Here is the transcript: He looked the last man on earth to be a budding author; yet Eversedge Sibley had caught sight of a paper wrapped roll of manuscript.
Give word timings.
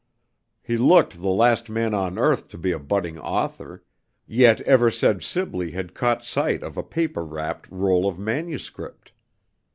He 0.63 0.77
looked 0.77 1.21
the 1.21 1.27
last 1.27 1.69
man 1.69 1.93
on 1.93 2.17
earth 2.17 2.47
to 2.47 2.57
be 2.57 2.71
a 2.71 2.79
budding 2.79 3.19
author; 3.19 3.83
yet 4.25 4.57
Eversedge 4.65 5.23
Sibley 5.23 5.69
had 5.73 5.93
caught 5.93 6.25
sight 6.25 6.63
of 6.63 6.75
a 6.75 6.81
paper 6.81 7.23
wrapped 7.23 7.69
roll 7.69 8.07
of 8.09 8.17
manuscript. 8.17 9.11